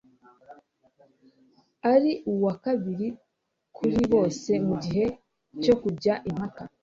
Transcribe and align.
Ari 1.93 2.11
uwa 2.31 2.53
kabiri 2.63 3.07
kuri 3.75 3.97
bose 4.11 4.51
mugihe 4.67 5.05
cyo 5.63 5.75
kujya 5.81 6.13
impaka 6.29 6.63